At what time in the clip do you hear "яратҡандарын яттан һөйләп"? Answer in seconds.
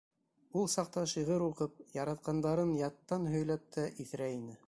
1.97-3.69